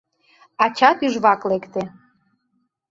Ача 0.65 0.89
тӱжвак 0.97 1.41
лекте. 1.49 1.83